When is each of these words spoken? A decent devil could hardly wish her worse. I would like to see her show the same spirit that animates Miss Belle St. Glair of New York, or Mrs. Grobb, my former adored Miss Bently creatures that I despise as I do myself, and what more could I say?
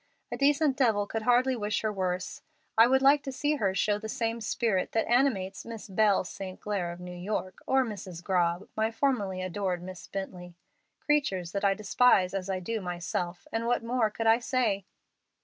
A 0.31 0.37
decent 0.37 0.75
devil 0.77 1.05
could 1.05 1.21
hardly 1.21 1.55
wish 1.55 1.81
her 1.81 1.93
worse. 1.93 2.41
I 2.75 2.87
would 2.87 3.03
like 3.03 3.21
to 3.21 3.31
see 3.31 3.57
her 3.57 3.75
show 3.75 3.99
the 3.99 4.09
same 4.09 4.41
spirit 4.41 4.93
that 4.93 5.05
animates 5.07 5.63
Miss 5.63 5.87
Belle 5.87 6.23
St. 6.23 6.59
Glair 6.59 6.91
of 6.91 6.99
New 6.99 7.15
York, 7.15 7.59
or 7.67 7.85
Mrs. 7.85 8.23
Grobb, 8.23 8.67
my 8.75 8.89
former 8.89 9.31
adored 9.33 9.83
Miss 9.83 10.07
Bently 10.07 10.55
creatures 11.01 11.51
that 11.51 11.63
I 11.63 11.75
despise 11.75 12.33
as 12.33 12.49
I 12.49 12.59
do 12.59 12.81
myself, 12.81 13.47
and 13.51 13.67
what 13.67 13.83
more 13.83 14.09
could 14.09 14.25
I 14.25 14.39
say? 14.39 14.85